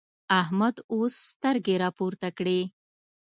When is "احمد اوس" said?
0.41-1.15